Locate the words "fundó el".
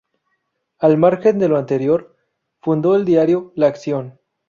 2.59-3.05